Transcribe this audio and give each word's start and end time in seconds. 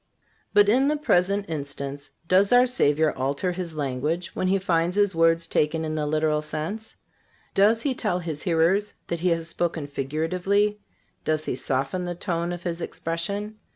(371) 0.55 0.55
But 0.55 0.67
in 0.67 0.87
the 0.97 1.05
present 1.05 1.45
instance 1.47 2.09
does 2.27 2.51
our 2.51 2.65
Savior 2.65 3.11
alter 3.15 3.51
His 3.51 3.75
language 3.75 4.33
when 4.33 4.47
He 4.47 4.57
finds 4.57 4.95
His 4.97 5.13
words 5.13 5.45
taken 5.45 5.85
in 5.85 5.93
the 5.93 6.07
literal 6.07 6.41
sense? 6.41 6.97
Does 7.53 7.83
He 7.83 7.93
tell 7.93 8.17
His 8.17 8.41
hearers 8.41 8.95
that 9.09 9.19
He 9.19 9.29
has 9.29 9.47
spoken 9.47 9.85
figuratively? 9.85 10.79
Does 11.23 11.45
He 11.45 11.53
soften 11.55 12.05
the 12.05 12.15
tone 12.15 12.51
of 12.51 12.63
His 12.63 12.81
expression? 12.81 13.59